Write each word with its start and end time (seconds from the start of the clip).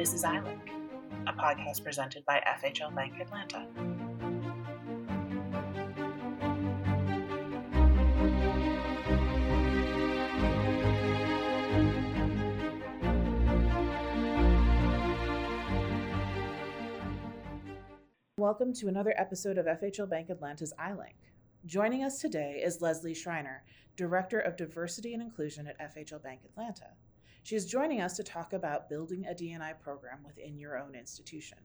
This 0.00 0.14
is 0.14 0.24
iLink, 0.24 0.70
a 1.26 1.32
podcast 1.34 1.84
presented 1.84 2.24
by 2.24 2.42
FHL 2.64 2.94
Bank 2.96 3.20
Atlanta. 3.20 3.66
Welcome 18.38 18.72
to 18.72 18.88
another 18.88 19.12
episode 19.18 19.58
of 19.58 19.66
FHL 19.66 20.08
Bank 20.08 20.30
Atlanta's 20.30 20.72
iLink. 20.80 21.12
Joining 21.66 22.04
us 22.04 22.18
today 22.18 22.62
is 22.64 22.80
Leslie 22.80 23.12
Schreiner, 23.12 23.64
Director 23.96 24.40
of 24.40 24.56
Diversity 24.56 25.12
and 25.12 25.22
Inclusion 25.22 25.66
at 25.66 25.78
FHL 25.94 26.22
Bank 26.22 26.40
Atlanta. 26.46 26.86
She 27.42 27.56
is 27.56 27.66
joining 27.66 28.00
us 28.00 28.16
to 28.16 28.22
talk 28.22 28.52
about 28.52 28.88
building 28.88 29.26
a 29.26 29.34
D&I 29.34 29.72
program 29.74 30.18
within 30.24 30.58
your 30.58 30.78
own 30.78 30.94
institution. 30.94 31.58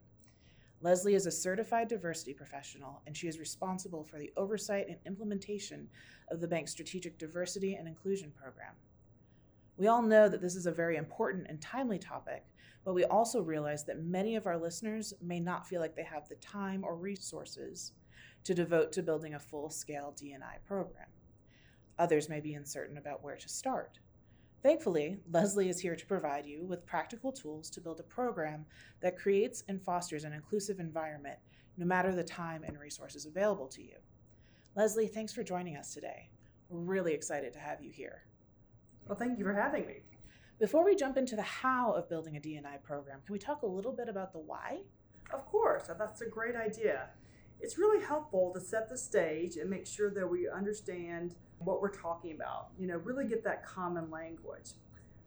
Leslie 0.82 1.16
is 1.16 1.26
a 1.26 1.32
certified 1.32 1.88
diversity 1.88 2.34
professional, 2.34 3.02
and 3.06 3.16
she 3.16 3.28
is 3.28 3.40
responsible 3.40 4.04
for 4.04 4.18
the 4.18 4.32
oversight 4.38 4.88
and 4.88 4.98
implementation 5.06 5.88
of 6.30 6.40
the 6.40 6.48
bank's 6.48 6.72
strategic 6.72 7.18
diversity 7.18 7.76
and 7.76 7.88
inclusion 7.88 8.32
program. 8.32 8.74
We 9.78 9.88
all 9.88 10.02
know 10.02 10.30
that 10.30 10.42
this 10.42 10.56
is 10.56 10.66
a 10.66 10.72
very 10.72 10.96
important 10.96 11.48
and 11.50 11.62
timely 11.62 12.00
topic, 12.00 12.46
but 12.86 12.94
we 12.94 13.04
also 13.04 13.42
realize 13.42 13.84
that 13.86 14.04
many 14.04 14.36
of 14.36 14.48
our 14.48 14.58
listeners 14.58 15.14
may 15.22 15.40
not 15.40 15.68
feel 15.68 15.82
like 15.82 15.96
they 15.96 16.04
have 16.04 16.30
the 16.30 16.36
time 16.36 16.84
or 16.84 16.96
resources 16.96 17.92
to 18.46 18.54
devote 18.54 18.92
to 18.94 19.04
building 19.04 19.34
a 19.34 19.40
full 19.40 19.70
scale 19.70 20.14
D&I 20.16 20.58
program. 20.66 21.08
Others 22.00 22.30
may 22.30 22.40
be 22.40 22.54
uncertain 22.54 22.98
about 22.98 23.24
where 23.24 23.38
to 23.38 23.50
start. 23.50 24.00
Thankfully, 24.66 25.20
Leslie 25.32 25.70
is 25.70 25.80
here 25.80 25.96
to 25.96 26.06
provide 26.08 26.44
you 26.44 26.66
with 26.66 26.88
practical 26.88 27.32
tools 27.32 27.70
to 27.70 27.80
build 27.80 28.00
a 28.00 28.04
program 28.04 28.66
that 29.00 29.16
creates 29.16 29.64
and 29.70 29.80
fosters 29.80 30.24
an 30.24 30.34
inclusive 30.34 30.80
environment 30.80 31.38
no 31.78 31.86
matter 31.86 32.16
the 32.16 32.24
time 32.24 32.64
and 32.64 32.80
resources 32.80 33.28
available 33.28 33.68
to 33.68 33.84
you. 33.84 33.98
Leslie, 34.76 35.06
thanks 35.06 35.32
for 35.32 35.44
joining 35.44 35.78
us 35.78 35.94
today. 35.94 36.32
We're 36.70 36.80
really 36.80 37.14
excited 37.14 37.54
to 37.54 37.60
have 37.60 37.80
you 37.80 37.92
here. 37.92 38.24
Well, 39.08 39.16
thank 39.16 39.38
you 39.38 39.46
for 39.46 39.54
having 39.54 39.86
me. 39.86 40.00
Before 40.60 40.84
we 40.84 40.96
jump 40.96 41.16
into 41.16 41.36
the 41.36 41.44
how 41.44 41.92
of 41.92 42.10
building 42.10 42.36
a 42.36 42.40
D&I 42.40 42.78
program, 42.78 43.20
can 43.24 43.34
we 43.34 43.38
talk 43.38 43.62
a 43.62 43.68
little 43.68 43.94
bit 43.94 44.10
about 44.10 44.34
the 44.34 44.40
why? 44.40 44.80
Of 45.32 45.46
course, 45.46 45.92
that's 45.96 46.22
a 46.22 46.26
great 46.26 46.56
idea 46.56 47.10
it's 47.62 47.78
really 47.78 48.04
helpful 48.04 48.52
to 48.54 48.60
set 48.60 48.90
the 48.90 48.98
stage 48.98 49.58
and 49.58 49.70
make 49.70 49.88
sure 49.88 50.12
that 50.12 50.30
we 50.30 50.50
understand 50.50 51.36
what 51.60 51.82
we're 51.82 51.96
talking 51.96 52.34
about, 52.34 52.68
you 52.78 52.88
know, 52.88 52.98
really 52.98 53.26
get 53.26 53.44
that 53.44 53.66
common 53.66 54.10
language. 54.12 54.72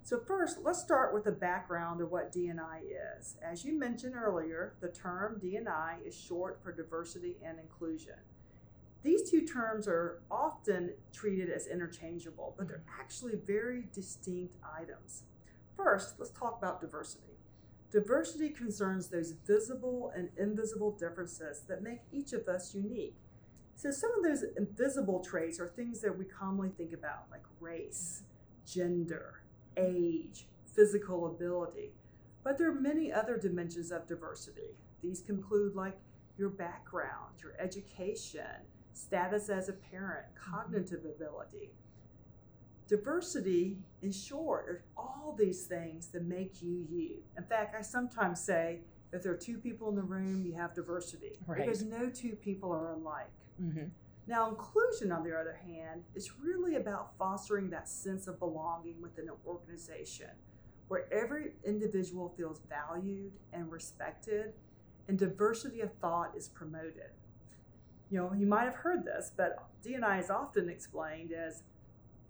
So, 0.02 0.18
first, 0.18 0.58
let's 0.62 0.80
start 0.80 1.12
with 1.12 1.24
the 1.24 1.32
background 1.32 2.00
of 2.00 2.10
what 2.10 2.32
D&I 2.32 2.80
is. 3.18 3.36
As 3.42 3.64
you 3.64 3.78
mentioned 3.78 4.14
earlier, 4.14 4.74
the 4.80 4.88
term 4.88 5.38
D&I 5.38 5.98
is 6.06 6.18
short 6.18 6.62
for 6.62 6.72
diversity 6.72 7.36
and 7.44 7.58
inclusion. 7.58 8.14
These 9.02 9.30
two 9.30 9.46
terms 9.46 9.86
are 9.86 10.22
often 10.30 10.94
treated 11.12 11.50
as 11.50 11.66
interchangeable, 11.66 12.54
but 12.56 12.68
they're 12.68 12.78
mm-hmm. 12.78 13.00
actually 13.00 13.34
very 13.46 13.84
distinct 13.92 14.56
items. 14.78 15.24
First, 15.76 16.14
let's 16.18 16.32
talk 16.32 16.56
about 16.58 16.80
diversity. 16.80 17.37
Diversity 17.90 18.50
concerns 18.50 19.08
those 19.08 19.32
visible 19.46 20.12
and 20.14 20.28
invisible 20.36 20.90
differences 20.90 21.62
that 21.68 21.82
make 21.82 22.00
each 22.12 22.32
of 22.34 22.46
us 22.46 22.74
unique. 22.74 23.16
So, 23.76 23.90
some 23.90 24.10
of 24.18 24.24
those 24.24 24.44
invisible 24.56 25.20
traits 25.20 25.58
are 25.58 25.68
things 25.68 26.00
that 26.00 26.16
we 26.16 26.24
commonly 26.24 26.70
think 26.76 26.92
about, 26.92 27.26
like 27.30 27.44
race, 27.60 28.24
gender, 28.66 29.42
age, 29.76 30.46
physical 30.74 31.26
ability. 31.26 31.92
But 32.44 32.58
there 32.58 32.68
are 32.68 32.80
many 32.80 33.12
other 33.12 33.38
dimensions 33.38 33.90
of 33.90 34.06
diversity. 34.06 34.76
These 35.02 35.22
can 35.22 35.36
include, 35.36 35.74
like, 35.74 35.96
your 36.36 36.50
background, 36.50 37.40
your 37.42 37.54
education, 37.58 38.66
status 38.92 39.48
as 39.48 39.68
a 39.68 39.72
parent, 39.72 40.26
mm-hmm. 40.26 40.54
cognitive 40.54 41.04
ability. 41.04 41.70
Diversity, 42.88 43.78
in 44.02 44.10
short, 44.10 44.66
are 44.68 44.82
all 44.96 45.36
these 45.38 45.64
things 45.64 46.08
that 46.08 46.24
make 46.24 46.62
you 46.62 46.86
you. 46.90 47.18
In 47.36 47.44
fact, 47.44 47.76
I 47.78 47.82
sometimes 47.82 48.40
say 48.40 48.80
if 49.12 49.22
there 49.22 49.32
are 49.32 49.36
two 49.36 49.58
people 49.58 49.88
in 49.88 49.94
the 49.94 50.02
room, 50.02 50.44
you 50.44 50.54
have 50.54 50.74
diversity 50.74 51.38
right. 51.46 51.58
because 51.58 51.82
no 51.82 52.08
two 52.08 52.32
people 52.36 52.72
are 52.72 52.92
alike. 52.92 53.30
Mm-hmm. 53.62 53.86
Now, 54.26 54.48
inclusion, 54.48 55.12
on 55.12 55.24
the 55.24 55.38
other 55.38 55.58
hand, 55.66 56.04
is 56.14 56.32
really 56.38 56.76
about 56.76 57.16
fostering 57.18 57.70
that 57.70 57.88
sense 57.88 58.26
of 58.26 58.38
belonging 58.38 59.00
within 59.00 59.28
an 59.28 59.34
organization 59.46 60.30
where 60.88 61.06
every 61.12 61.52
individual 61.64 62.34
feels 62.36 62.60
valued 62.68 63.32
and 63.52 63.70
respected, 63.70 64.52
and 65.06 65.18
diversity 65.18 65.80
of 65.80 65.92
thought 65.94 66.32
is 66.36 66.48
promoted. 66.48 67.10
You 68.10 68.18
know, 68.18 68.32
you 68.34 68.46
might 68.46 68.64
have 68.64 68.74
heard 68.74 69.04
this, 69.04 69.30
but 69.36 69.68
D&I 69.82 70.18
is 70.18 70.30
often 70.30 70.68
explained 70.68 71.32
as 71.32 71.62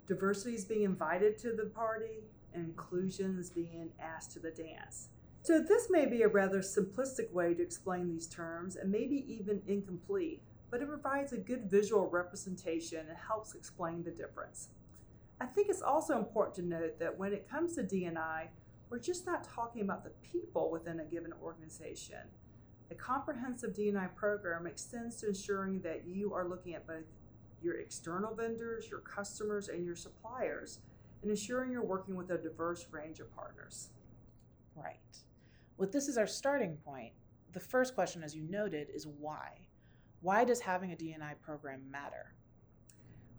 diversity 0.08 0.56
is 0.56 0.64
being 0.64 0.82
invited 0.82 1.38
to 1.38 1.52
the 1.52 1.66
party, 1.66 2.24
and 2.54 2.64
inclusion 2.64 3.38
is 3.38 3.50
being 3.50 3.90
asked 4.00 4.32
to 4.32 4.40
the 4.40 4.50
dance. 4.50 5.10
So, 5.42 5.60
this 5.60 5.88
may 5.90 6.06
be 6.06 6.22
a 6.22 6.28
rather 6.28 6.58
simplistic 6.58 7.30
way 7.32 7.54
to 7.54 7.62
explain 7.62 8.08
these 8.08 8.26
terms 8.26 8.76
and 8.76 8.90
maybe 8.90 9.24
even 9.28 9.62
incomplete, 9.66 10.42
but 10.70 10.82
it 10.82 10.88
provides 10.88 11.32
a 11.32 11.38
good 11.38 11.70
visual 11.70 12.08
representation 12.08 13.06
and 13.08 13.16
helps 13.16 13.54
explain 13.54 14.02
the 14.02 14.10
difference. 14.10 14.68
I 15.40 15.46
think 15.46 15.68
it's 15.68 15.82
also 15.82 16.18
important 16.18 16.56
to 16.56 16.62
note 16.62 16.98
that 16.98 17.16
when 17.16 17.32
it 17.32 17.48
comes 17.48 17.76
to 17.76 17.82
D&I, 17.82 18.48
we're 18.90 18.98
just 18.98 19.26
not 19.26 19.44
talking 19.44 19.82
about 19.82 20.02
the 20.02 20.10
people 20.22 20.70
within 20.70 21.00
a 21.00 21.04
given 21.04 21.32
organization. 21.42 22.18
A 22.90 22.94
comprehensive 22.94 23.74
D&I 23.74 24.06
program 24.08 24.66
extends 24.66 25.16
to 25.16 25.28
ensuring 25.28 25.80
that 25.82 26.06
you 26.06 26.32
are 26.32 26.48
looking 26.48 26.74
at 26.74 26.86
both 26.86 27.04
your 27.62 27.78
external 27.78 28.34
vendors, 28.34 28.88
your 28.90 29.00
customers, 29.00 29.68
and 29.68 29.84
your 29.84 29.96
suppliers, 29.96 30.80
and 31.22 31.30
ensuring 31.30 31.72
you're 31.72 31.84
working 31.84 32.14
with 32.14 32.30
a 32.30 32.38
diverse 32.38 32.86
range 32.90 33.20
of 33.20 33.34
partners. 33.34 33.90
Right. 34.76 34.98
With 35.76 35.92
this 35.92 36.08
as 36.08 36.18
our 36.18 36.26
starting 36.26 36.76
point, 36.84 37.12
the 37.52 37.60
first 37.60 37.94
question, 37.94 38.22
as 38.22 38.34
you 38.34 38.42
noted, 38.48 38.88
is 38.94 39.06
why? 39.06 39.68
Why 40.20 40.44
does 40.44 40.60
having 40.60 40.92
a 40.92 40.96
D&I 40.96 41.34
program 41.42 41.82
matter? 41.90 42.34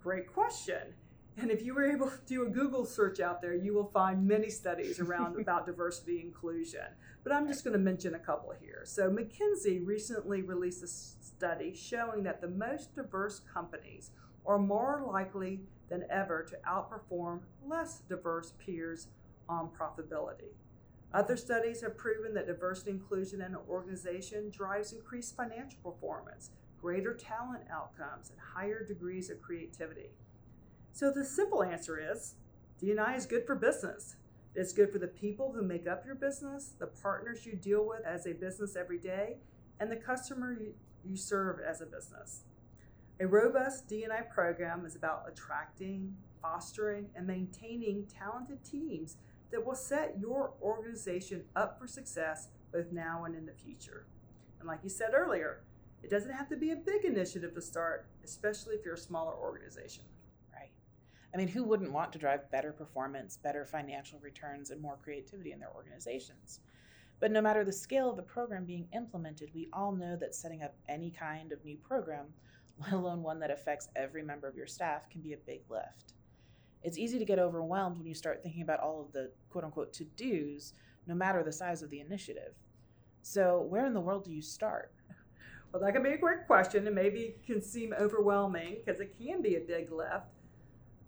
Great 0.02 0.31
question. 0.31 0.94
And 1.40 1.50
if 1.50 1.64
you 1.64 1.74
were 1.74 1.90
able 1.90 2.08
to 2.10 2.20
do 2.26 2.46
a 2.46 2.50
Google 2.50 2.86
search 2.86 3.22
out 3.22 3.42
there, 3.42 3.56
you 3.56 3.74
will 3.74 3.90
find 3.94 4.28
many 4.28 4.50
studies 4.50 5.00
around 5.00 5.40
about 5.40 5.66
diversity 5.66 6.20
inclusion. 6.20 6.86
But 7.24 7.32
I'm 7.32 7.48
just 7.48 7.64
going 7.64 7.74
to 7.74 7.80
mention 7.80 8.16
a 8.16 8.20
couple 8.20 8.54
here. 8.60 8.82
So, 8.84 9.10
McKinsey 9.10 9.86
recently 9.86 10.42
released 10.42 10.84
a 10.84 10.88
study 10.88 11.74
showing 11.74 12.24
that 12.24 12.42
the 12.42 12.50
most 12.50 12.94
diverse 12.94 13.40
companies 13.54 14.12
are 14.46 14.58
more 14.58 15.06
likely 15.08 15.62
than 15.90 16.04
ever 16.10 16.44
to 16.44 16.58
outperform 16.68 17.40
less 17.66 18.02
diverse 18.10 18.54
peers 18.60 19.08
on 19.48 19.70
profitability. 19.70 20.52
Other 21.14 21.38
studies 21.38 21.82
have 21.82 21.98
proven 21.98 22.34
that 22.34 22.48
diversity 22.48 22.92
inclusion 22.92 23.42
in 23.42 23.54
an 23.54 23.60
organization 23.70 24.50
drives 24.52 24.92
increased 24.92 25.36
financial 25.36 25.80
performance, 25.84 26.52
greater 26.82 27.14
talent 27.14 27.64
outcomes, 27.72 28.30
and 28.30 28.40
higher 28.40 28.86
degrees 28.86 29.30
of 29.30 29.42
creativity. 29.42 30.12
So 31.00 31.10
the 31.10 31.24
simple 31.24 31.64
answer 31.64 31.98
is 31.98 32.36
D&I 32.78 33.16
is 33.16 33.26
good 33.26 33.48
for 33.48 33.56
business. 33.56 34.18
It's 34.54 34.74
good 34.74 34.92
for 34.92 35.00
the 35.00 35.08
people 35.08 35.54
who 35.54 35.62
make 35.62 35.88
up 35.88 36.06
your 36.06 36.16
business, 36.16 36.74
the 36.78 36.88
partners 36.88 37.46
you 37.46 37.56
deal 37.56 37.88
with 37.88 38.06
as 38.06 38.26
a 38.26 38.34
business 38.34 38.76
every 38.76 38.97
day, 38.97 39.38
and 39.79 39.90
the 39.90 39.96
customer 39.96 40.58
you, 41.06 41.16
serve 41.16 41.62
as 41.66 41.79
a 41.79 41.85
business. 41.85 42.44
A 43.22 43.26
robust 43.26 43.88
D&I 43.88 44.23
program 44.23 44.85
is 44.85 44.97
about 44.97 45.23
attracting, 45.26 46.18
fostering, 46.41 47.08
and 47.16 47.26
maintaining 47.26 48.06
talented 48.08 48.62
teams 48.66 49.16
that 49.52 49.66
will 49.66 49.76
set 49.76 50.18
your 50.20 50.52
organization 50.62 51.46
up 51.56 51.79
for 51.79 51.88
success 51.88 52.50
both 52.73 52.91
now 52.91 53.23
and 53.23 53.35
in 53.35 53.46
the 53.46 53.53
future. 53.53 54.06
And 54.59 54.68
like 54.68 54.82
you 54.84 54.90
said 54.90 55.12
earlier, 55.14 55.62
it 56.03 56.09
doesn't 56.09 56.34
have 56.34 56.50
to 56.50 56.58
be 56.58 56.72
a 56.72 56.76
big 56.76 57.06
initiative 57.06 57.56
to 57.56 57.62
start, 57.62 58.09
especially 58.26 58.76
if 58.76 58.84
you're 58.84 58.96
a 58.96 58.97
smaller 58.97 59.34
organization. 59.34 60.03
I 61.34 61.37
mean, 61.37 61.47
who 61.47 61.64
wouldn't 61.64 61.91
want 61.91 62.11
to 62.14 62.20
drive 62.20 62.49
better 62.52 62.72
performance, 62.72 63.37
better 63.37 63.66
financial 63.66 64.20
returns, 64.20 64.72
and 64.72 64.81
more 64.81 64.97
creativity 65.03 65.52
in 65.52 65.59
their 65.59 65.72
organizations? 65.76 66.59
But 67.20 67.31
no 67.31 67.41
matter 67.41 67.64
the 67.64 67.72
scale 67.72 68.09
of 68.09 68.16
the 68.16 68.23
program 68.23 68.66
being 68.66 68.87
implemented, 68.93 69.52
we 69.53 69.70
all 69.73 69.91
know 69.91 70.16
that 70.16 70.34
setting 70.34 70.64
up 70.64 70.73
any 70.87 71.11
kind 71.11 71.52
of 71.52 71.64
new 71.64 71.78
program, 71.78 72.28
let 72.81 72.93
alone 72.93 73.22
one 73.22 73.40
that 73.40 73.52
affects 73.52 73.90
every 73.96 74.23
member 74.23 74.47
of 74.47 74.55
your 74.55 74.67
staff, 74.67 75.09
can 75.09 75.22
be 75.22 75.34
a 75.34 75.37
big 75.37 75.61
lift. 75.70 76.14
It's 76.81 76.97
easy 76.97 77.20
to 77.20 77.26
get 77.26 77.40
overwhelmed 77.40 77.97
when 77.97 78.08
you 78.08 78.16
start 78.16 78.41
thinking 78.41 78.61
about 78.61 78.79
all 78.79 79.02
of 79.02 79.11
the 79.11 79.32
quote 79.49 79.66
unquote 79.66 79.91
to 79.93 80.05
dos, 80.05 80.73
no 81.08 81.14
matter 81.14 81.43
the 81.43 81.52
size 81.52 81.84
of 81.84 81.90
the 81.90 81.99
initiative. 81.99 82.53
So, 83.22 83.61
where 83.70 83.85
in 83.85 83.93
the 83.93 83.99
world 83.99 84.23
do 84.23 84.32
you 84.32 84.41
start? 84.41 84.93
Well, 85.72 85.84
that 85.84 85.91
can 85.93 86.02
be 86.02 86.09
a 86.09 86.17
great 86.17 86.47
question 86.47 86.87
and 86.87 86.96
maybe 86.96 87.35
can 87.46 87.61
seem 87.61 87.93
overwhelming 87.93 88.78
because 88.84 89.02
it 89.02 89.16
can 89.20 89.41
be 89.41 89.55
a 89.55 89.59
big 89.59 89.91
lift. 89.91 90.39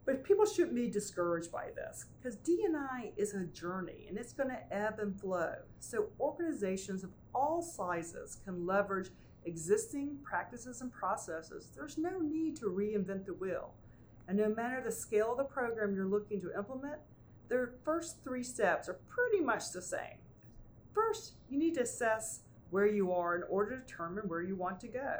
But 0.06 0.24
people 0.24 0.46
shouldn't 0.46 0.76
be 0.76 0.90
discouraged 0.90 1.52
by 1.52 1.70
this 1.76 2.06
because 2.18 2.36
D&I 2.38 3.12
is 3.18 3.34
a 3.34 3.46
journey 3.46 4.06
and 4.10 4.18
it's 4.18 4.34
going 4.34 4.50
to 4.50 4.74
ebb 4.74 5.00
and 5.00 5.20
flow. 5.20 5.54
So 5.80 6.08
organizations 6.20 7.04
of 7.04 7.12
all 7.36 7.62
sizes 7.62 8.38
can 8.44 8.66
leverage 8.66 9.10
existing 9.46 10.18
practices 10.24 10.82
and 10.82 10.92
processes. 10.92 11.72
There's 11.76 11.98
no 11.98 12.20
need 12.20 12.56
to 12.58 12.66
reinvent 12.66 13.26
the 13.26 13.34
wheel. 13.34 13.74
And 14.28 14.38
no 14.38 14.50
matter 14.50 14.82
the 14.84 14.92
scale 14.92 15.32
of 15.32 15.38
the 15.38 15.44
program 15.44 15.94
you're 15.94 16.06
looking 16.06 16.42
to 16.42 16.58
implement, 16.58 17.00
their 17.50 17.74
first 17.84 18.24
three 18.24 18.44
steps 18.44 18.88
are 18.88 19.00
pretty 19.08 19.44
much 19.44 19.72
the 19.72 19.82
same. 19.82 20.18
First, 20.94 21.34
you 21.50 21.60
need 21.60 21.76
to 21.76 21.82
assess 21.82 22.42
where 22.70 22.88
you 22.88 23.12
are 23.12 23.36
in 23.36 23.44
order 23.50 23.78
to 23.78 23.86
determine 23.86 24.28
where 24.28 24.42
you 24.42 24.56
want 24.56 24.80
to 24.80 24.88
go. 24.88 25.18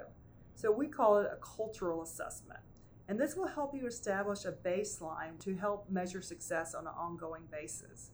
So 0.56 0.72
we 0.72 0.88
call 0.88 1.20
it 1.20 1.30
a 1.32 1.38
cultural 1.38 2.02
assessment. 2.02 2.60
And 3.12 3.20
this 3.20 3.36
will 3.36 3.50
help 3.50 3.76
you 3.76 3.88
establish 3.88 4.46
a 4.46 4.54
baseline 4.54 5.38
to 5.40 5.54
help 5.54 5.90
measure 5.90 6.22
success 6.22 6.74
on 6.74 6.88
an 6.88 6.94
ongoing 6.98 7.44
basis. 7.52 8.12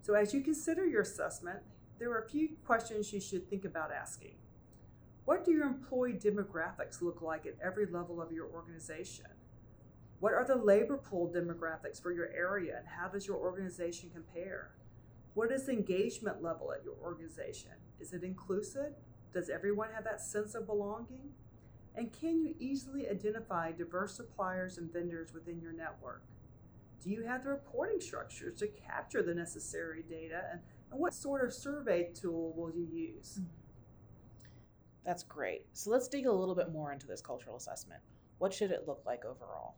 So 0.00 0.14
as 0.14 0.32
you 0.32 0.40
consider 0.40 0.86
your 0.86 1.02
assessment, 1.02 1.58
there 1.98 2.10
are 2.10 2.22
a 2.22 2.26
few 2.26 2.56
questions 2.64 3.12
you 3.12 3.20
should 3.20 3.50
think 3.50 3.66
about 3.66 3.92
asking. 3.92 4.36
What 5.26 5.44
do 5.44 5.52
your 5.52 5.66
employee 5.66 6.14
demographics 6.14 7.02
look 7.02 7.20
like 7.20 7.44
at 7.44 7.58
every 7.62 7.84
level 7.84 8.22
of 8.22 8.32
your 8.32 8.46
organization? 8.46 9.26
What 10.20 10.32
are 10.32 10.46
the 10.46 10.56
labor 10.56 10.96
pool 10.96 11.30
demographics 11.30 12.00
for 12.00 12.10
your 12.10 12.30
area 12.30 12.78
and 12.78 12.88
how 12.88 13.08
does 13.08 13.26
your 13.26 13.36
organization 13.36 14.08
compare? 14.10 14.70
What 15.34 15.52
is 15.52 15.66
the 15.66 15.72
engagement 15.72 16.42
level 16.42 16.72
at 16.72 16.82
your 16.82 16.94
organization? 17.04 17.72
Is 18.00 18.14
it 18.14 18.24
inclusive? 18.24 18.94
Does 19.34 19.50
everyone 19.50 19.90
have 19.94 20.04
that 20.04 20.22
sense 20.22 20.54
of 20.54 20.66
belonging? 20.66 21.28
And 22.00 22.10
can 22.18 22.40
you 22.40 22.54
easily 22.58 23.10
identify 23.10 23.72
diverse 23.72 24.16
suppliers 24.16 24.78
and 24.78 24.90
vendors 24.90 25.34
within 25.34 25.60
your 25.60 25.74
network? 25.74 26.22
Do 27.04 27.10
you 27.10 27.24
have 27.24 27.42
the 27.44 27.50
reporting 27.50 28.00
structures 28.00 28.58
to 28.60 28.68
capture 28.68 29.22
the 29.22 29.34
necessary 29.34 30.02
data? 30.08 30.44
And, 30.50 30.60
and 30.90 30.98
what 30.98 31.12
sort 31.12 31.44
of 31.44 31.52
survey 31.52 32.08
tool 32.14 32.54
will 32.56 32.70
you 32.70 32.88
use? 32.90 33.34
Mm-hmm. 33.34 33.50
That's 35.04 35.22
great. 35.24 35.66
So 35.74 35.90
let's 35.90 36.08
dig 36.08 36.24
a 36.24 36.32
little 36.32 36.54
bit 36.54 36.72
more 36.72 36.90
into 36.90 37.06
this 37.06 37.20
cultural 37.20 37.56
assessment. 37.56 38.00
What 38.38 38.54
should 38.54 38.70
it 38.70 38.84
look 38.86 39.02
like 39.04 39.26
overall? 39.26 39.74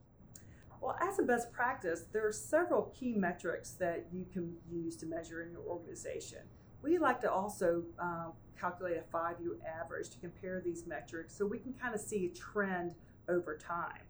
Well, 0.80 0.96
as 1.02 1.19
a 1.19 1.24
best 1.24 1.52
practice, 1.52 2.04
there 2.12 2.24
are 2.24 2.32
several 2.32 2.94
key 2.96 3.14
metrics 3.14 3.72
that 3.80 4.06
you 4.12 4.26
can 4.32 4.54
use 4.70 4.96
to 4.98 5.06
measure 5.06 5.42
in 5.42 5.50
your 5.50 5.62
organization. 5.62 6.42
We 6.82 6.99
like 6.99 7.20
to 7.23 7.31
also 7.31 7.84
uh, 7.99 8.31
calculate 8.58 8.96
a 8.96 9.11
five 9.11 9.37
year 9.40 9.56
average 9.81 10.11
to 10.11 10.19
compare 10.19 10.61
these 10.61 10.87
metrics 10.87 11.37
so 11.37 11.46
we 11.46 11.58
can 11.58 11.73
kind 11.75 11.94
of 11.94 12.00
see 12.00 12.26
a 12.26 12.29
trend 12.31 12.94
over 13.29 13.56
time. 13.56 14.02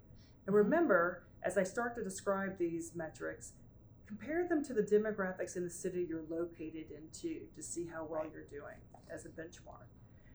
And 0.47 0.55
mm-hmm. 0.55 0.65
remember, 0.65 1.25
as 1.43 1.59
I 1.59 1.63
start 1.63 1.95
to 1.97 2.05
describe 2.05 2.59
these 2.59 2.95
metrics, 2.95 3.53
compare 4.07 4.47
them 4.47 4.65
to 4.65 4.75
the 4.75 4.83
demographics 4.83 5.57
in 5.57 5.65
the 5.65 5.71
city 5.71 6.07
you're 6.09 6.25
located 6.29 6.87
into 6.91 7.41
to 7.55 7.63
see 7.63 7.87
how 7.87 8.05
well 8.05 8.27
you're 8.33 8.45
doing 8.45 8.77
as 9.13 9.25
a 9.25 9.29
benchmark. 9.29 9.87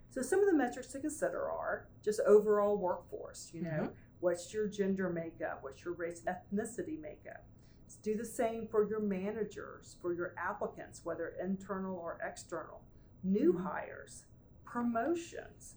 So 0.09 0.21
some 0.21 0.39
of 0.39 0.47
the 0.47 0.53
metrics 0.53 0.87
to 0.93 0.99
consider 0.99 1.49
are 1.49 1.87
just 2.03 2.19
overall 2.25 2.77
workforce, 2.77 3.51
you 3.53 3.61
know, 3.61 3.69
mm-hmm. 3.69 3.91
what's 4.19 4.53
your 4.53 4.67
gender 4.67 5.09
makeup, 5.09 5.59
what's 5.61 5.83
your 5.85 5.93
race 5.93 6.23
and 6.25 6.35
ethnicity 6.35 6.99
makeup. 6.99 7.45
Do 7.95 8.15
the 8.15 8.25
same 8.25 8.67
for 8.67 8.87
your 8.87 8.99
managers, 8.99 9.97
for 10.01 10.13
your 10.13 10.33
applicants, 10.37 11.01
whether 11.03 11.33
internal 11.43 11.95
or 11.95 12.19
external, 12.25 12.81
new 13.23 13.53
mm-hmm. 13.53 13.65
hires, 13.65 14.25
promotions. 14.65 15.75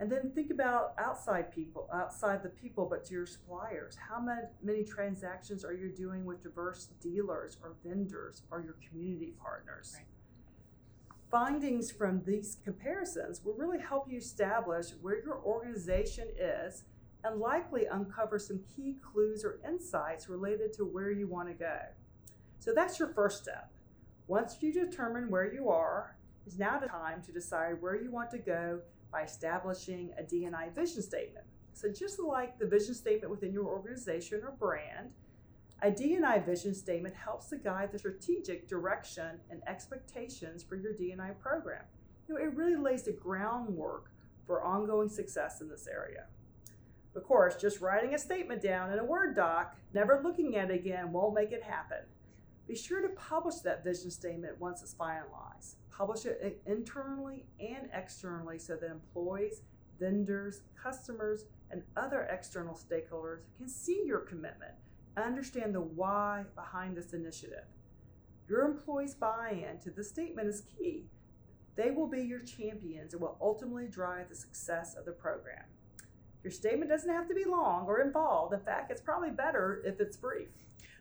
And 0.00 0.10
then 0.10 0.30
think 0.32 0.50
about 0.50 0.94
outside 0.98 1.52
people, 1.52 1.88
outside 1.92 2.42
the 2.42 2.50
people, 2.50 2.86
but 2.86 3.04
to 3.06 3.14
your 3.14 3.26
suppliers. 3.26 3.96
How 3.96 4.20
many, 4.20 4.42
many 4.62 4.84
transactions 4.84 5.64
are 5.64 5.72
you 5.72 5.88
doing 5.88 6.24
with 6.24 6.42
diverse 6.42 6.88
dealers 7.00 7.56
or 7.62 7.74
vendors 7.84 8.42
or 8.50 8.60
your 8.60 8.76
community 8.88 9.34
partners? 9.40 9.94
Right. 9.96 10.06
Findings 11.30 11.90
from 11.90 12.22
these 12.24 12.58
comparisons 12.64 13.44
will 13.44 13.54
really 13.54 13.80
help 13.80 14.10
you 14.10 14.18
establish 14.18 14.90
where 15.02 15.22
your 15.22 15.40
organization 15.44 16.28
is 16.38 16.84
and 17.28 17.40
likely 17.40 17.86
uncover 17.86 18.38
some 18.38 18.60
key 18.74 18.96
clues 19.02 19.44
or 19.44 19.60
insights 19.66 20.28
related 20.28 20.72
to 20.74 20.84
where 20.84 21.10
you 21.10 21.26
want 21.26 21.48
to 21.48 21.54
go. 21.54 21.78
So 22.58 22.72
that's 22.74 22.98
your 22.98 23.08
first 23.08 23.42
step. 23.42 23.70
Once 24.26 24.56
you 24.60 24.72
determine 24.72 25.30
where 25.30 25.52
you 25.52 25.68
are, 25.68 26.16
it's 26.46 26.58
now 26.58 26.78
the 26.78 26.86
time 26.86 27.22
to 27.22 27.32
decide 27.32 27.80
where 27.80 27.96
you 27.96 28.10
want 28.10 28.30
to 28.30 28.38
go 28.38 28.80
by 29.12 29.22
establishing 29.22 30.10
a 30.18 30.22
D&I 30.22 30.68
vision 30.70 31.02
statement. 31.02 31.46
So 31.72 31.88
just 31.90 32.18
like 32.18 32.58
the 32.58 32.66
vision 32.66 32.94
statement 32.94 33.30
within 33.30 33.52
your 33.52 33.66
organization 33.66 34.40
or 34.44 34.52
brand, 34.52 35.10
a 35.82 35.90
D&I 35.90 36.40
vision 36.40 36.74
statement 36.74 37.14
helps 37.14 37.46
to 37.50 37.56
guide 37.56 37.92
the 37.92 37.98
strategic 37.98 38.68
direction 38.68 39.38
and 39.50 39.62
expectations 39.66 40.62
for 40.62 40.76
your 40.76 40.92
D&I 40.92 41.30
program. 41.40 41.84
You 42.26 42.34
know, 42.34 42.40
it 42.40 42.54
really 42.54 42.76
lays 42.76 43.04
the 43.04 43.12
groundwork 43.12 44.10
for 44.46 44.62
ongoing 44.62 45.08
success 45.08 45.60
in 45.60 45.68
this 45.68 45.86
area. 45.86 46.24
Of 47.14 47.24
course, 47.24 47.56
just 47.56 47.80
writing 47.80 48.14
a 48.14 48.18
statement 48.18 48.62
down 48.62 48.92
in 48.92 48.98
a 48.98 49.04
Word 49.04 49.34
doc, 49.34 49.76
never 49.92 50.20
looking 50.22 50.56
at 50.56 50.70
it 50.70 50.74
again, 50.74 51.12
won't 51.12 51.34
make 51.34 51.52
it 51.52 51.62
happen. 51.62 52.04
Be 52.66 52.76
sure 52.76 53.00
to 53.00 53.08
publish 53.10 53.56
that 53.56 53.82
vision 53.82 54.10
statement 54.10 54.60
once 54.60 54.82
it's 54.82 54.94
finalized. 54.94 55.76
Publish 55.90 56.26
it 56.26 56.62
internally 56.66 57.46
and 57.58 57.88
externally 57.92 58.58
so 58.58 58.76
that 58.76 58.90
employees, 58.90 59.62
vendors, 59.98 60.62
customers, 60.80 61.46
and 61.70 61.82
other 61.96 62.28
external 62.30 62.74
stakeholders 62.74 63.40
can 63.56 63.68
see 63.68 64.02
your 64.06 64.20
commitment 64.20 64.74
understand 65.22 65.74
the 65.74 65.80
why 65.80 66.44
behind 66.54 66.96
this 66.96 67.12
initiative. 67.12 67.64
Your 68.48 68.62
employees' 68.62 69.14
buy 69.14 69.50
in 69.50 69.78
to 69.80 69.90
the 69.90 70.04
statement 70.04 70.48
is 70.48 70.62
key. 70.78 71.04
They 71.76 71.90
will 71.90 72.08
be 72.08 72.22
your 72.22 72.40
champions 72.40 73.12
and 73.12 73.20
will 73.20 73.36
ultimately 73.40 73.86
drive 73.86 74.28
the 74.28 74.34
success 74.34 74.94
of 74.96 75.04
the 75.04 75.12
program. 75.12 75.64
Your 76.48 76.54
statement 76.54 76.90
doesn't 76.90 77.10
have 77.10 77.28
to 77.28 77.34
be 77.34 77.44
long 77.44 77.84
or 77.86 78.00
involved. 78.00 78.54
In 78.54 78.60
fact, 78.60 78.90
it's 78.90 79.02
probably 79.02 79.28
better 79.28 79.82
if 79.84 80.00
it's 80.00 80.16
brief. 80.16 80.48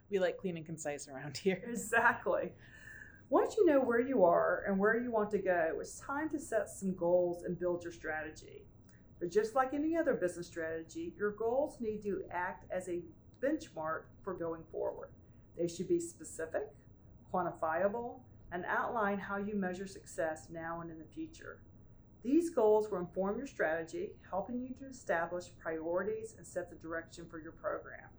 We 0.10 0.20
like 0.20 0.38
clean 0.38 0.58
and 0.58 0.66
concise 0.66 1.08
around 1.08 1.38
here. 1.42 1.64
Exactly. 1.66 2.52
Once 3.30 3.56
you 3.56 3.66
know 3.66 3.80
where 3.80 4.02
you 4.02 4.26
are 4.26 4.66
and 4.68 4.78
where 4.78 5.02
you 5.02 5.10
want 5.10 5.32
to 5.32 5.38
go, 5.38 5.78
it's 5.80 6.02
time 6.02 6.28
to 6.32 6.38
set 6.38 6.70
some 6.70 6.94
goals 6.96 7.44
and 7.44 7.58
build 7.58 7.82
your 7.82 7.94
strategy. 7.94 8.66
But 9.22 9.32
just 9.32 9.56
like 9.56 9.74
any 9.74 9.96
other 9.96 10.16
business 10.16 10.48
strategy, 10.48 11.14
your 11.18 11.32
goals 11.32 11.78
need 11.80 12.04
to 12.04 12.26
act 12.30 12.66
as 12.70 12.90
a 12.90 13.00
benchmark 13.42 14.02
for 14.26 14.34
going 14.34 14.64
forward. 14.70 15.12
They 15.58 15.70
should 15.70 15.88
be 15.88 16.02
specific, 16.02 16.68
quantifiable, 17.34 18.20
and 18.52 18.66
outline 18.66 19.18
how 19.18 19.38
you 19.38 19.56
measure 19.56 19.88
success 19.88 20.48
now 20.52 20.82
and 20.82 20.92
in 20.92 21.00
the 21.00 21.06
future. 21.06 21.60
These 22.24 22.50
goals 22.50 22.90
will 22.90 23.00
inform 23.00 23.38
your 23.38 23.48
strategy, 23.48 24.12
helping 24.30 24.60
you 24.60 24.74
to 24.80 24.90
establish 24.90 25.46
priorities 25.60 26.36
and 26.38 26.46
set 26.46 26.70
the 26.70 26.76
direction 26.76 27.26
for 27.30 27.40
your 27.40 27.54
program. 27.54 28.10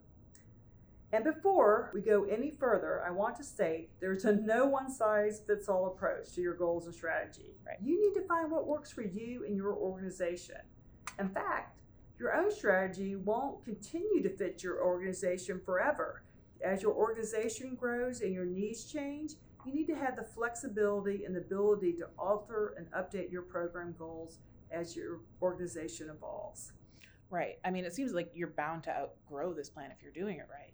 And 1.13 1.25
before 1.25 1.91
we 1.95 2.03
go 2.03 2.25
any 2.25 2.51
further, 2.51 3.03
I 3.07 3.11
want 3.11 3.37
to 3.37 3.45
state 3.45 3.91
there's 3.99 4.27
a 4.27 4.33
no 4.33 4.67
one 4.67 4.91
size 4.91 5.41
fits 5.47 5.69
all 5.69 5.87
approach 5.87 6.33
to 6.35 6.43
your 6.43 6.55
goals 6.55 6.85
and 6.85 6.95
strategy. 6.95 7.55
Right. 7.67 7.79
You 7.83 7.99
need 7.99 8.21
to 8.21 8.27
find 8.27 8.51
what 8.51 8.67
works 8.67 8.93
for 8.93 9.03
you 9.03 9.45
and 9.47 9.57
your 9.57 9.75
organization. 9.75 10.57
In 11.19 11.31
fact, 11.31 11.79
your 12.19 12.35
own 12.35 12.51
strategy 12.51 13.17
won't 13.17 13.65
continue 13.65 14.23
to 14.23 14.29
fit 14.29 14.63
your 14.63 14.83
organization 14.85 15.61
forever. 15.65 16.25
As 16.63 16.83
your 16.83 16.93
organization 16.93 17.75
grows 17.75 18.21
and 18.21 18.35
your 18.35 18.45
needs 18.45 18.85
change, 18.85 19.35
you 19.65 19.75
need 19.75 19.87
to 19.87 19.97
have 19.97 20.17
the 20.17 20.23
flexibility 20.23 21.25
and 21.25 21.35
the 21.35 21.41
ability 21.41 21.93
to 21.95 22.09
alter 22.19 22.75
and 22.77 22.91
update 22.93 23.31
your 23.31 23.43
program 23.43 23.95
goals 23.99 24.39
as 24.71 24.97
your 24.97 25.21
organization 25.43 26.11
evolves. 26.11 26.73
Right. 27.31 27.59
I 27.65 27.71
mean, 27.71 27.85
it 27.85 27.95
seems 27.95 28.13
like 28.13 28.31
you're 28.35 28.49
bound 28.49 28.85
to 28.85 28.91
outgrow 28.91 29.53
this 29.53 29.69
plan 29.69 29.91
if 29.91 30.03
you're 30.03 30.13
doing 30.13 30.39
it 30.39 30.47
right. 30.51 30.73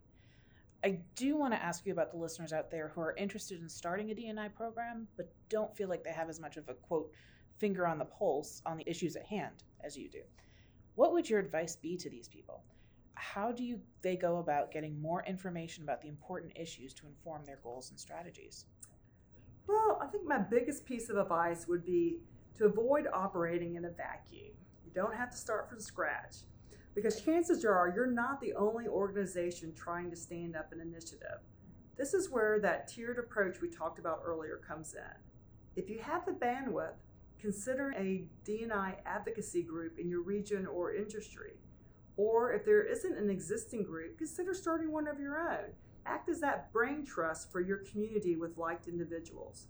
I 0.85 1.01
do 1.17 1.37
want 1.37 1.55
to 1.55 1.63
ask 1.63 1.87
you 1.87 1.93
about 1.93 2.11
the 2.13 2.19
listeners 2.19 2.53
out 2.53 2.71
there 2.71 2.93
who 2.95 3.01
are 3.01 3.17
interested 3.17 3.61
in 3.61 3.69
starting 3.69 4.11
a 4.11 4.15
D&I 4.15 4.49
program, 4.49 5.09
but 5.17 5.33
don't 5.49 5.75
feel 5.75 5.89
like 5.89 6.05
they 6.05 6.13
have 6.13 6.29
as 6.29 6.39
much 6.39 6.59
of 6.59 6.69
a 6.69 6.75
quote 6.75 7.11
finger 7.59 7.87
on 7.87 7.99
the 7.99 8.05
pulse 8.05 8.61
on 8.67 8.77
the 8.77 8.89
issues 8.89 9.17
at 9.17 9.25
hand 9.25 9.65
as 9.83 9.97
you 9.97 10.09
do. 10.11 10.21
What 10.95 11.13
would 11.13 11.29
your 11.29 11.41
advice 11.41 11.75
be 11.75 11.97
to 11.97 12.11
these 12.11 12.29
people? 12.29 12.63
How 13.15 13.53
do 13.53 13.65
you 13.65 13.81
they 14.03 14.17
go 14.17 14.39
about 14.39 14.73
getting 14.73 15.01
more 15.01 15.25
information 15.25 15.85
about 15.85 16.03
the 16.03 16.09
important 16.09 16.53
issues 16.57 16.93
to 16.95 17.07
inform 17.07 17.45
their 17.45 17.59
goals 17.63 17.91
and 17.91 17.99
strategies? 17.99 18.67
Well, 19.67 19.99
I 20.03 20.07
think 20.07 20.25
my 20.27 20.39
biggest 20.39 20.85
piece 20.85 21.09
of 21.09 21.17
advice 21.17 21.67
would 21.69 21.85
be 21.85 22.19
to 22.59 22.67
avoid 22.67 23.07
operating 23.13 23.77
in 23.77 23.87
a 23.87 23.91
vacuum. 23.91 24.53
You 24.85 24.93
don't 24.95 25.15
have 25.15 25.31
to 25.31 25.37
start 25.37 25.69
from 25.69 25.81
scratch 25.81 26.37
because 26.95 27.21
chances 27.21 27.65
are 27.65 27.93
you're 27.95 28.07
not 28.07 28.41
the 28.41 28.53
only 28.55 28.87
organization 28.87 29.73
trying 29.75 30.11
to 30.11 30.17
stand 30.17 30.55
up 30.55 30.73
an 30.73 30.81
initiative. 30.81 31.41
This 31.97 32.15
is 32.15 32.31
where 32.31 32.61
that 32.61 32.89
tiered 32.89 33.19
approach 33.19 33.61
we 33.61 33.69
talked 33.69 33.99
about 33.99 34.23
earlier 34.25 34.61
comes 34.67 34.95
in. 34.95 35.83
If 35.83 35.89
you 35.89 35.99
have 36.01 36.27
the 36.27 36.33
bandwidth, 36.33 36.95
Consider 37.45 37.93
a 37.99 38.27
D&I 38.47 38.95
advocacy 39.05 39.65
group 39.65 39.99
in 39.99 40.09
your 40.09 40.23
region 40.23 40.67
or 40.67 40.95
industry. 40.95 41.59
Or 42.17 42.53
if 42.53 42.65
there 42.65 42.83
isn't 42.83 43.19
an 43.19 43.31
existing 43.31 43.85
group, 43.85 44.19
consider 44.19 44.55
starting 44.55 44.93
one 44.93 45.09
of 45.09 45.19
your 45.19 45.39
own. 45.39 45.73
Act 46.07 46.29
as 46.29 46.41
that 46.41 46.73
brain 46.73 47.05
trust 47.05 47.51
for 47.51 47.61
your 47.61 47.79
community 47.79 48.37
with 48.37 48.59
liked 48.59 48.89
individuals. 48.89 49.69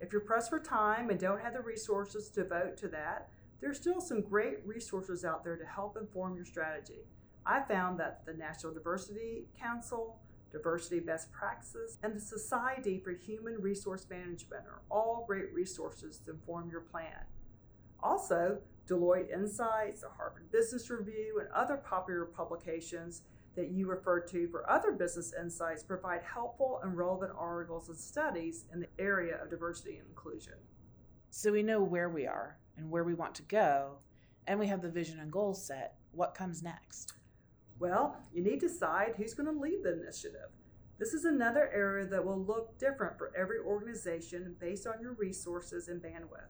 If 0.00 0.12
you're 0.12 0.20
pressed 0.20 0.50
for 0.50 0.58
time 0.58 1.10
and 1.10 1.18
don't 1.18 1.40
have 1.40 1.54
the 1.54 1.60
resources 1.60 2.28
to 2.30 2.42
devote 2.42 2.76
to 2.78 2.88
that, 2.88 3.30
there's 3.60 3.78
still 3.78 4.00
some 4.00 4.20
great 4.20 4.66
resources 4.66 5.24
out 5.24 5.44
there 5.44 5.56
to 5.56 5.64
help 5.64 5.96
inform 5.96 6.36
your 6.36 6.44
strategy. 6.44 7.06
I 7.46 7.60
found 7.60 7.98
that 8.00 8.26
the 8.26 8.34
National 8.34 8.74
Diversity 8.74 9.46
Council, 9.58 10.18
Diversity 10.52 11.00
Best 11.00 11.32
Practices, 11.32 11.98
and 12.02 12.14
the 12.14 12.20
Society 12.20 12.98
for 12.98 13.12
Human 13.12 13.60
Resource 13.60 14.06
Management 14.10 14.64
are 14.66 14.82
all 14.90 15.24
great 15.26 15.52
resources 15.54 16.18
to 16.26 16.32
inform 16.32 16.70
your 16.70 16.80
plan. 16.80 17.24
Also, 18.02 18.58
Deloitte 18.88 19.32
Insights, 19.32 20.02
the 20.02 20.08
Harvard 20.08 20.50
Business 20.52 20.90
Review, 20.90 21.40
and 21.40 21.50
other 21.52 21.76
popular 21.76 22.24
publications 22.24 23.22
that 23.56 23.70
you 23.70 23.88
refer 23.88 24.20
to 24.20 24.48
for 24.48 24.68
other 24.70 24.92
business 24.92 25.32
insights 25.40 25.82
provide 25.82 26.20
helpful 26.22 26.80
and 26.82 26.96
relevant 26.96 27.32
articles 27.36 27.88
and 27.88 27.98
studies 27.98 28.66
in 28.72 28.80
the 28.80 28.88
area 28.98 29.42
of 29.42 29.50
diversity 29.50 29.96
and 29.96 30.06
inclusion. 30.08 30.54
So 31.30 31.52
we 31.52 31.62
know 31.62 31.82
where 31.82 32.10
we 32.10 32.26
are 32.26 32.58
and 32.76 32.90
where 32.90 33.04
we 33.04 33.14
want 33.14 33.34
to 33.36 33.42
go, 33.42 33.98
and 34.46 34.58
we 34.60 34.66
have 34.66 34.82
the 34.82 34.88
vision 34.88 35.18
and 35.18 35.32
goals 35.32 35.66
set. 35.66 35.94
What 36.12 36.34
comes 36.34 36.62
next? 36.62 37.14
Well, 37.78 38.16
you 38.32 38.42
need 38.42 38.60
to 38.60 38.68
decide 38.68 39.14
who's 39.16 39.34
going 39.34 39.52
to 39.52 39.60
lead 39.60 39.80
the 39.82 40.00
initiative. 40.00 40.50
This 40.98 41.12
is 41.12 41.24
another 41.24 41.70
area 41.74 42.06
that 42.06 42.24
will 42.24 42.42
look 42.42 42.78
different 42.78 43.18
for 43.18 43.32
every 43.36 43.58
organization 43.58 44.56
based 44.60 44.86
on 44.86 45.00
your 45.00 45.12
resources 45.14 45.88
and 45.88 46.00
bandwidth. 46.00 46.48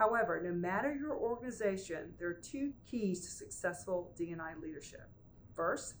However, 0.00 0.40
no 0.42 0.52
matter 0.52 0.94
your 0.94 1.14
organization, 1.14 2.14
there 2.18 2.28
are 2.28 2.40
two 2.42 2.72
keys 2.90 3.20
to 3.20 3.30
successful 3.30 4.14
D&I 4.16 4.54
leadership. 4.58 5.06
First, 5.54 5.96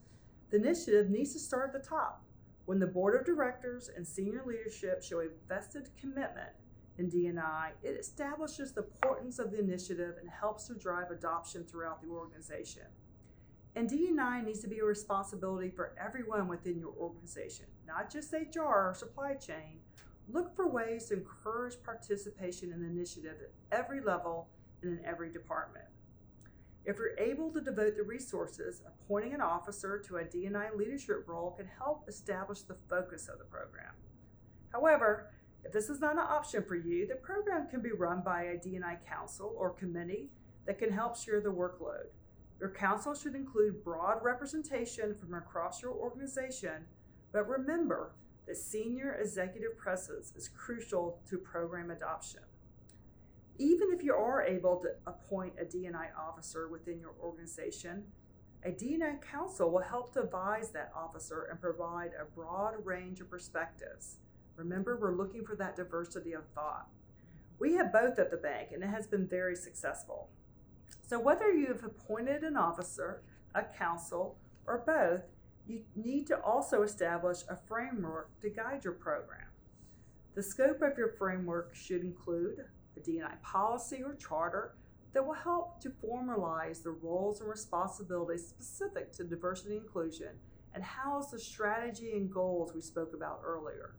the 0.48 0.56
initiative 0.56 1.10
needs 1.10 1.34
to 1.34 1.38
start 1.38 1.74
at 1.74 1.82
the 1.82 1.86
top. 1.86 2.24
When 2.64 2.78
the 2.78 2.86
board 2.86 3.14
of 3.14 3.26
directors 3.26 3.90
and 3.94 4.08
senior 4.08 4.42
leadership 4.46 5.02
show 5.02 5.20
a 5.20 5.26
vested 5.46 5.90
commitment 6.00 6.48
in 6.96 7.10
D&I, 7.10 7.72
it 7.82 8.00
establishes 8.00 8.72
the 8.72 8.84
importance 8.84 9.38
of 9.38 9.50
the 9.50 9.60
initiative 9.60 10.14
and 10.18 10.30
helps 10.30 10.66
to 10.68 10.74
drive 10.76 11.10
adoption 11.10 11.66
throughout 11.66 12.00
the 12.00 12.08
organization. 12.08 12.86
And 13.76 13.86
D&I 13.86 14.40
needs 14.40 14.60
to 14.60 14.68
be 14.68 14.78
a 14.78 14.84
responsibility 14.84 15.68
for 15.68 15.94
everyone 16.02 16.48
within 16.48 16.78
your 16.78 16.94
organization, 16.98 17.66
not 17.86 18.10
just 18.10 18.32
HR 18.32 18.62
or 18.62 18.94
supply 18.96 19.34
chain, 19.34 19.80
Look 20.32 20.54
for 20.54 20.68
ways 20.68 21.06
to 21.06 21.14
encourage 21.14 21.82
participation 21.82 22.72
in 22.72 22.80
the 22.80 22.86
initiative 22.86 23.36
at 23.40 23.78
every 23.78 24.00
level 24.00 24.48
and 24.82 24.98
in 24.98 25.04
every 25.04 25.30
department. 25.32 25.86
If 26.84 26.98
you're 26.98 27.18
able 27.18 27.50
to 27.52 27.60
devote 27.60 27.96
the 27.96 28.04
resources, 28.04 28.82
appointing 28.86 29.34
an 29.34 29.40
officer 29.40 29.98
to 30.06 30.16
a 30.18 30.24
D&I 30.24 30.70
leadership 30.74 31.24
role 31.26 31.50
can 31.50 31.68
help 31.78 32.08
establish 32.08 32.62
the 32.62 32.76
focus 32.88 33.28
of 33.28 33.38
the 33.38 33.44
program. 33.44 33.92
However, 34.72 35.30
if 35.64 35.72
this 35.72 35.90
is 35.90 36.00
not 36.00 36.12
an 36.12 36.20
option 36.20 36.62
for 36.62 36.76
you, 36.76 37.06
the 37.06 37.16
program 37.16 37.68
can 37.68 37.82
be 37.82 37.92
run 37.92 38.22
by 38.22 38.42
a 38.42 38.56
D&I 38.56 38.98
council 39.08 39.54
or 39.58 39.70
committee 39.70 40.30
that 40.66 40.78
can 40.78 40.92
help 40.92 41.16
share 41.16 41.40
the 41.40 41.52
workload. 41.52 42.06
Your 42.60 42.70
council 42.70 43.14
should 43.14 43.34
include 43.34 43.84
broad 43.84 44.22
representation 44.22 45.14
from 45.14 45.34
across 45.34 45.82
your 45.82 45.92
organization, 45.92 46.84
but 47.32 47.48
remember 47.48 48.12
the 48.50 48.56
senior 48.56 49.12
executive 49.12 49.78
presence 49.78 50.32
is 50.34 50.48
crucial 50.48 51.20
to 51.30 51.38
program 51.38 51.92
adoption. 51.92 52.40
Even 53.58 53.92
if 53.92 54.02
you 54.02 54.12
are 54.12 54.42
able 54.42 54.76
to 54.78 54.88
appoint 55.06 55.52
a 55.56 55.64
D&I 55.64 56.08
officer 56.20 56.66
within 56.66 56.98
your 56.98 57.14
organization, 57.22 58.02
a 58.64 58.72
D&I 58.72 59.14
council 59.24 59.70
will 59.70 59.82
help 59.82 60.12
to 60.14 60.22
advise 60.22 60.72
that 60.72 60.90
officer 60.96 61.46
and 61.48 61.60
provide 61.60 62.10
a 62.20 62.24
broad 62.24 62.74
range 62.84 63.20
of 63.20 63.30
perspectives. 63.30 64.16
Remember, 64.56 64.98
we're 65.00 65.14
looking 65.14 65.44
for 65.44 65.54
that 65.54 65.76
diversity 65.76 66.32
of 66.32 66.48
thought. 66.52 66.88
We 67.60 67.74
have 67.74 67.92
both 67.92 68.18
at 68.18 68.32
the 68.32 68.36
bank, 68.36 68.70
and 68.72 68.82
it 68.82 68.88
has 68.88 69.06
been 69.06 69.28
very 69.28 69.54
successful. 69.54 70.28
So, 71.06 71.20
whether 71.20 71.52
you 71.52 71.68
have 71.68 71.84
appointed 71.84 72.42
an 72.42 72.56
officer, 72.56 73.22
a 73.54 73.62
council, 73.62 74.38
or 74.66 74.82
both, 74.84 75.22
you 75.66 75.82
need 75.94 76.26
to 76.28 76.40
also 76.40 76.82
establish 76.82 77.38
a 77.48 77.56
framework 77.56 78.30
to 78.40 78.50
guide 78.50 78.84
your 78.84 78.94
program. 78.94 79.46
The 80.34 80.42
scope 80.42 80.82
of 80.82 80.96
your 80.96 81.12
framework 81.18 81.74
should 81.74 82.02
include 82.02 82.64
a 82.96 83.00
D&I 83.00 83.34
policy 83.42 84.02
or 84.04 84.14
charter 84.14 84.74
that 85.12 85.26
will 85.26 85.34
help 85.34 85.80
to 85.80 85.90
formalize 85.90 86.82
the 86.82 86.90
roles 86.90 87.40
and 87.40 87.48
responsibilities 87.48 88.46
specific 88.46 89.12
to 89.12 89.24
diversity 89.24 89.76
and 89.76 89.84
inclusion 89.84 90.30
and 90.74 90.84
house 90.84 91.30
the 91.30 91.38
strategy 91.38 92.12
and 92.12 92.32
goals 92.32 92.72
we 92.74 92.80
spoke 92.80 93.12
about 93.14 93.40
earlier. 93.44 93.96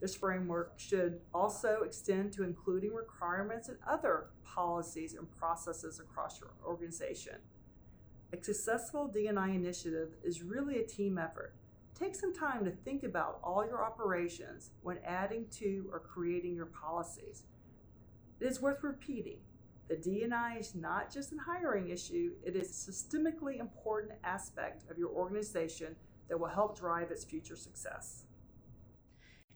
This 0.00 0.14
framework 0.14 0.74
should 0.76 1.20
also 1.32 1.82
extend 1.84 2.32
to 2.34 2.42
including 2.42 2.92
requirements 2.94 3.68
and 3.68 3.78
other 3.86 4.28
policies 4.44 5.14
and 5.14 5.30
processes 5.30 6.00
across 6.00 6.40
your 6.40 6.50
organization. 6.64 7.36
A 8.32 8.42
successful 8.42 9.06
D&I 9.06 9.50
initiative 9.50 10.14
is 10.24 10.42
really 10.42 10.78
a 10.78 10.86
team 10.86 11.16
effort. 11.16 11.54
Take 11.98 12.14
some 12.14 12.34
time 12.34 12.64
to 12.64 12.70
think 12.70 13.04
about 13.04 13.38
all 13.42 13.64
your 13.64 13.82
operations 13.82 14.70
when 14.82 14.98
adding 15.04 15.46
to 15.58 15.88
or 15.92 16.00
creating 16.00 16.54
your 16.54 16.66
policies. 16.66 17.44
It 18.40 18.46
is 18.46 18.60
worth 18.60 18.82
repeating. 18.82 19.38
The 19.88 19.96
D&I 19.96 20.56
is 20.58 20.74
not 20.74 21.12
just 21.12 21.32
a 21.32 21.36
hiring 21.38 21.90
issue, 21.90 22.32
it 22.44 22.56
is 22.56 22.68
a 22.68 22.90
systemically 22.90 23.60
important 23.60 24.14
aspect 24.24 24.90
of 24.90 24.98
your 24.98 25.10
organization 25.10 25.94
that 26.28 26.38
will 26.38 26.48
help 26.48 26.76
drive 26.76 27.12
its 27.12 27.24
future 27.24 27.54
success. 27.54 28.24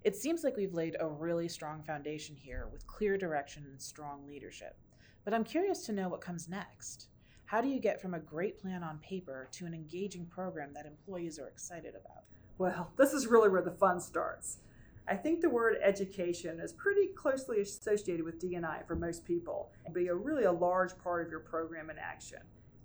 It 0.04 0.14
seems 0.14 0.44
like 0.44 0.56
we've 0.56 0.72
laid 0.72 0.96
a 1.00 1.08
really 1.08 1.48
strong 1.48 1.82
foundation 1.82 2.36
here 2.36 2.68
with 2.72 2.86
clear 2.86 3.18
direction 3.18 3.66
and 3.68 3.82
strong 3.82 4.26
leadership. 4.26 4.76
But 5.24 5.34
I'm 5.34 5.44
curious 5.44 5.84
to 5.86 5.92
know 5.92 6.08
what 6.08 6.20
comes 6.20 6.48
next. 6.48 7.08
How 7.50 7.60
do 7.60 7.66
you 7.66 7.80
get 7.80 8.00
from 8.00 8.14
a 8.14 8.20
great 8.20 8.60
plan 8.60 8.84
on 8.84 8.98
paper 8.98 9.48
to 9.54 9.66
an 9.66 9.74
engaging 9.74 10.24
program 10.26 10.72
that 10.72 10.86
employees 10.86 11.36
are 11.36 11.48
excited 11.48 11.96
about? 11.96 12.22
Well, 12.58 12.92
this 12.96 13.12
is 13.12 13.26
really 13.26 13.48
where 13.48 13.60
the 13.60 13.72
fun 13.72 13.98
starts. 13.98 14.58
I 15.08 15.16
think 15.16 15.40
the 15.40 15.50
word 15.50 15.76
education 15.82 16.60
is 16.60 16.72
pretty 16.72 17.08
closely 17.08 17.60
associated 17.60 18.24
with 18.24 18.38
D&I 18.38 18.82
for 18.86 18.94
most 18.94 19.24
people. 19.24 19.72
It'll 19.84 19.92
be 19.92 20.06
a 20.06 20.14
really 20.14 20.44
a 20.44 20.52
large 20.52 20.96
part 21.02 21.26
of 21.26 21.30
your 21.32 21.40
program 21.40 21.90
in 21.90 21.98
action. 21.98 22.38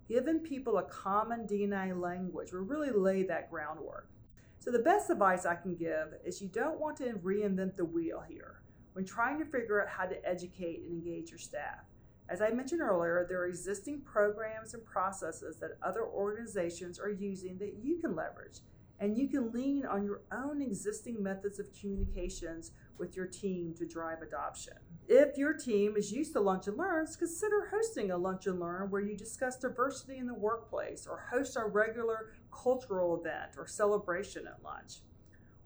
Giving 0.10 0.40
people 0.40 0.80
a 0.80 0.90
common 0.90 1.46
D&I 1.46 1.92
language 1.92 2.52
will 2.52 2.62
really 2.62 2.90
lay 2.90 3.22
that 3.22 3.52
groundwork. 3.52 4.10
So 4.58 4.72
the 4.72 4.80
best 4.80 5.12
advice 5.12 5.46
I 5.46 5.54
can 5.54 5.76
give 5.76 6.16
is 6.26 6.42
you 6.42 6.48
don't 6.48 6.80
want 6.80 6.98
to 6.98 7.20
reinvent 7.24 7.76
the 7.76 7.86
wheel 7.86 8.24
here 8.28 8.62
when 8.94 9.06
trying 9.06 9.38
to 9.38 9.46
figure 9.46 9.84
out 9.84 9.90
how 9.90 10.06
to 10.06 10.28
educate 10.28 10.80
and 10.80 10.92
engage 10.92 11.30
your 11.30 11.38
staff. 11.38 11.86
As 12.28 12.42
I 12.42 12.50
mentioned 12.50 12.82
earlier, 12.82 13.26
there 13.30 13.42
are 13.42 13.48
existing 13.48 14.02
programs 14.02 14.74
and 14.74 14.84
processes 14.84 15.58
that 15.58 15.78
other 15.84 16.04
organizations 16.04 17.00
are 17.00 17.12
using 17.12 17.58
that 17.60 17.76
you 17.84 18.00
can 18.00 18.16
leverage. 18.16 18.62
And 19.00 19.18
you 19.18 19.28
can 19.28 19.52
lean 19.52 19.86
on 19.86 20.04
your 20.04 20.22
own 20.32 20.62
existing 20.62 21.22
methods 21.22 21.60
of 21.60 21.68
communications 21.80 22.72
with 22.98 23.16
your 23.16 23.28
team 23.28 23.74
to 23.78 23.86
drive 23.86 24.22
adoption. 24.22 24.74
If 25.08 25.38
your 25.38 25.54
team 25.54 25.96
is 25.98 26.12
used 26.12 26.34
to 26.34 26.40
lunch 26.40 26.68
and 26.68 26.78
learns, 26.78 27.16
consider 27.16 27.68
hosting 27.70 28.12
a 28.12 28.18
lunch 28.18 28.48
and 28.48 28.60
learn 28.60 28.90
where 28.90 29.02
you 29.02 29.16
discuss 29.16 29.58
diversity 29.58 30.18
in 30.18 30.28
the 30.28 30.34
workplace 30.34 31.06
or 31.06 31.26
host 31.30 31.58
a 31.58 31.66
regular 31.66 32.32
cultural 32.52 33.20
event 33.20 33.52
or 33.58 33.68
celebration 33.68 34.48
at 34.48 34.64
lunch 34.64 35.02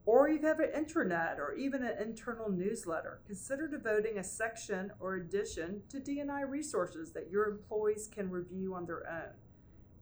or 0.10 0.28
you 0.28 0.40
have 0.42 0.60
an 0.60 0.72
intranet 0.76 1.38
or 1.38 1.54
even 1.54 1.84
an 1.84 1.96
internal 2.02 2.50
newsletter, 2.50 3.22
consider 3.28 3.68
devoting 3.68 4.18
a 4.18 4.24
section 4.24 4.92
or 5.00 5.18
addition 5.18 5.84
to 5.88 6.00
D&I 6.00 6.42
resources 6.42 7.12
that 7.12 7.30
your 7.30 7.46
employees 7.46 8.10
can 8.12 8.28
review 8.28 8.74
on 8.74 8.88
their 8.88 9.08
own. 9.08 9.36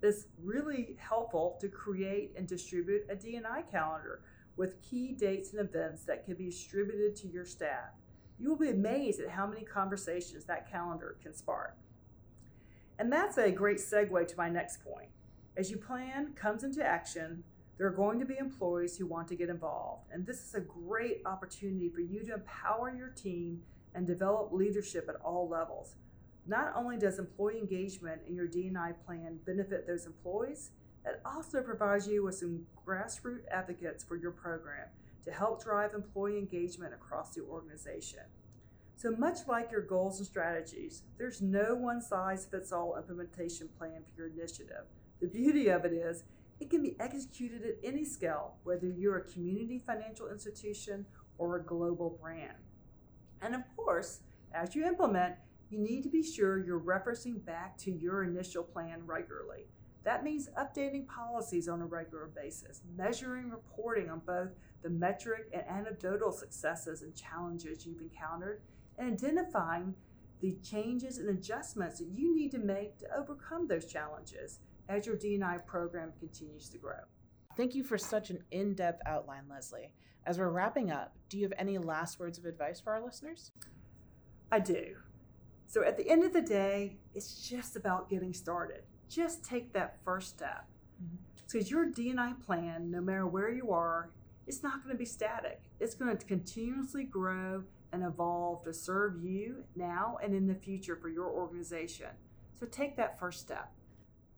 It's 0.02 0.28
really 0.42 0.96
helpful 0.98 1.58
to 1.60 1.68
create 1.68 2.32
and 2.38 2.48
distribute 2.48 3.02
a 3.10 3.18
D&I 3.18 3.64
calendar 3.64 4.22
with 4.56 4.82
key 4.82 5.12
dates 5.12 5.52
and 5.52 5.60
events 5.60 6.06
that 6.06 6.24
can 6.24 6.36
be 6.36 6.46
distributed 6.46 7.18
to 7.18 7.28
your 7.28 7.44
staff. 7.44 7.90
You 8.40 8.48
will 8.48 8.58
be 8.58 8.70
amazed 8.70 9.20
at 9.20 9.32
how 9.32 9.46
many 9.46 9.66
conversations 9.66 10.46
that 10.46 10.72
calendar 10.72 11.18
can 11.22 11.34
spark. 11.34 11.76
And 12.98 13.12
that's 13.12 13.38
a 13.38 13.52
great 13.52 13.80
segue 13.80 14.26
to 14.26 14.38
my 14.38 14.48
next 14.48 14.86
point. 14.86 15.10
As 15.58 15.70
you 15.70 15.76
plan 15.76 16.32
comes 16.34 16.64
into 16.64 16.82
action, 16.82 17.44
there 17.78 17.88
are 17.88 17.92
going 17.92 18.20
to 18.20 18.26
be 18.26 18.38
employees 18.38 18.98
who 18.98 19.06
want 19.06 19.28
to 19.28 19.36
get 19.36 19.50
involved, 19.50 20.08
and 20.12 20.26
this 20.26 20.44
is 20.44 20.56
a 20.56 20.62
great 20.62 21.22
opportunity 21.26 21.90
for 21.90 22.02
you 22.02 22.24
to 22.26 22.34
empower 22.34 22.94
your 22.96 23.10
team 23.10 23.62
and 23.94 24.08
develop 24.08 24.52
leadership 24.52 25.08
at 25.10 25.16
all 25.24 25.48
levels. 25.48 25.96
Not 26.48 26.74
only 26.76 26.98
does 26.98 27.20
employee 27.20 27.60
engagement 27.60 28.22
in 28.28 28.36
your 28.36 28.48
D&I 28.48 28.94
plan 29.06 29.40
benefit 29.46 29.86
those 29.86 30.06
employees, 30.06 30.72
it 31.06 31.22
also 31.26 31.62
provides 31.62 32.08
you 32.08 32.24
with 32.24 32.36
some 32.36 32.66
grassroots 32.86 33.48
advocates 33.52 34.04
for 34.04 34.16
your 34.16 34.32
program 34.32 34.88
to 35.24 35.32
help 35.32 35.64
drive 35.64 35.94
employee 35.94 36.38
engagement 36.38 36.94
across 36.94 37.36
the 37.36 37.42
organization. 37.42 38.22
So, 38.96 39.12
much 39.12 39.40
like 39.48 39.72
your 39.72 39.82
goals 39.82 40.18
and 40.18 40.28
strategies, 40.28 41.04
there's 41.18 41.42
no 41.42 41.76
one 41.76 42.02
size 42.02 42.48
fits 42.50 42.72
all 42.72 42.98
implementation 42.98 43.70
plan 43.78 44.02
for 44.04 44.22
your 44.22 44.32
initiative 44.32 44.86
The 45.22 45.28
beauty 45.28 45.68
of 45.68 45.86
it 45.86 45.94
is, 45.94 46.24
it 46.60 46.70
can 46.70 46.82
be 46.82 46.96
executed 47.00 47.64
at 47.64 47.76
any 47.84 48.04
scale, 48.04 48.56
whether 48.64 48.88
you're 48.88 49.18
a 49.18 49.32
community 49.32 49.80
financial 49.80 50.30
institution 50.30 51.06
or 51.38 51.58
a 51.58 51.64
global 51.64 52.18
brand. 52.22 52.58
And 53.42 53.54
of 53.54 53.62
course, 53.76 54.22
as 54.54 54.76
you 54.76 54.86
implement, 54.86 55.36
you 55.70 55.80
need 55.80 56.04
to 56.04 56.10
be 56.10 56.24
sure 56.24 56.58
you're 56.58 56.80
referencing 56.80 57.44
back 57.46 57.78
to 57.80 57.92
your 57.92 58.24
initial 58.24 58.64
plan 58.64 59.02
regularly. 59.06 59.68
That 60.04 60.24
means 60.24 60.50
updating 60.58 61.06
policies 61.08 61.68
on 61.68 61.82
a 61.82 61.86
regular 61.86 62.28
basis, 62.28 62.82
measuring 62.96 63.50
reporting 63.50 64.10
on 64.10 64.22
both 64.26 64.50
the 64.82 64.90
metric 64.90 65.50
and 65.52 65.64
anecdotal 65.68 66.32
successes 66.32 67.02
and 67.02 67.14
challenges 67.14 67.86
you've 67.86 68.02
encountered, 68.02 68.62
and 68.98 69.12
identifying 69.12 69.94
the 70.40 70.56
changes 70.64 71.18
and 71.18 71.30
adjustments 71.30 72.00
that 72.00 72.08
you 72.08 72.34
need 72.36 72.52
to 72.52 72.60
make 72.60 72.98
to 73.00 73.18
overcome 73.18 73.68
those 73.68 73.86
challenges 73.86 74.60
as 74.90 75.06
your 75.06 75.16
D&I 75.16 75.58
program 75.60 76.14
continues 76.20 76.70
to 76.70 76.78
grow. 76.78 77.00
Thank 77.56 77.76
you 77.76 77.84
for 77.84 77.98
such 77.98 78.30
an 78.30 78.44
in 78.52 78.76
depth 78.76 79.02
outline, 79.06 79.44
Leslie. 79.50 79.92
As 80.26 80.38
we're 80.38 80.50
wrapping 80.50 80.92
up, 80.92 81.16
do 81.30 81.38
you 81.38 81.44
have 81.44 81.54
any 81.58 81.78
last 81.78 82.20
words 82.20 82.38
of 82.38 82.46
advice 82.46 82.80
for 82.80 82.94
our 82.94 83.04
listeners? 83.04 83.52
I 84.52 84.60
do. 84.60 84.96
So 85.68 85.84
at 85.84 85.98
the 85.98 86.10
end 86.10 86.24
of 86.24 86.34
the 86.34 86.42
day, 86.42 86.98
it's 87.16 87.48
just 87.48 87.76
about 87.76 88.10
getting 88.10 88.34
started. 88.34 88.84
Just 89.10 89.44
take 89.44 89.74
that 89.74 89.98
first 90.04 90.30
step. 90.30 90.66
Because 91.36 91.68
mm-hmm. 91.68 91.76
your 91.76 91.86
D&I 91.86 92.34
plan, 92.46 92.92
no 92.92 93.02
matter 93.02 93.28
where 93.28 93.50
you 93.50 93.72
are, 93.72 94.12
it's 94.48 94.64
not 94.64 94.84
going 94.84 94.96
to 94.96 94.98
be 94.98 95.06
static. 95.06 95.62
It's 95.80 95.96
going 95.96 96.16
to 96.16 96.26
continuously 96.26 97.04
grow 97.04 97.64
and 97.92 98.04
evolve 98.04 98.64
to 98.64 98.74
serve 98.74 99.24
you 99.24 99.64
now 99.76 100.18
and 100.24 100.34
in 100.34 100.48
the 100.48 100.56
future 100.56 100.96
for 100.96 101.10
your 101.10 101.28
organization. 101.28 102.10
So 102.60 102.66
take 102.66 102.96
that 102.98 103.20
first 103.20 103.42
step. 103.42 103.72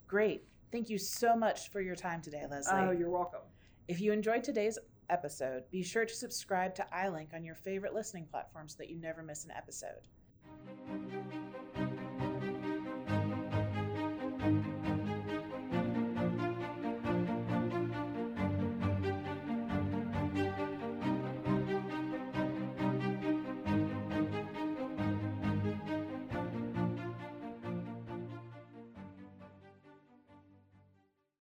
Great. 0.09 0.43
Thank 0.71 0.89
you 0.89 0.97
so 0.97 1.35
much 1.35 1.71
for 1.71 1.81
your 1.81 1.95
time 1.95 2.21
today, 2.21 2.43
Leslie. 2.49 2.73
Oh, 2.73 2.91
you're 2.91 3.09
welcome. 3.09 3.41
If 3.87 4.01
you 4.01 4.11
enjoyed 4.11 4.43
today's 4.43 4.77
episode, 5.09 5.63
be 5.71 5.83
sure 5.83 6.05
to 6.05 6.13
subscribe 6.13 6.73
to 6.75 6.85
iLink 6.93 7.33
on 7.33 7.43
your 7.43 7.55
favorite 7.55 7.93
listening 7.93 8.25
platform 8.25 8.67
so 8.67 8.75
that 8.79 8.89
you 8.89 8.97
never 8.97 9.21
miss 9.21 9.45
an 9.45 9.51
episode. 9.51 10.07